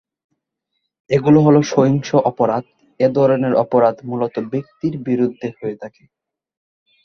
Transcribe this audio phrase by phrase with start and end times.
[1.09, 2.63] এগুলো হলো- সহিংস আপরাধ:
[2.99, 6.03] এ ধরনের অপরাধ মূলত ব্যক্তির বিরুদ্ধে হয়ে থাকে।